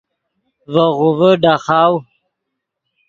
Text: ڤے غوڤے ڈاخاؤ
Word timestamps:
ڤے 0.73 0.85
غوڤے 0.97 1.31
ڈاخاؤ 1.41 1.93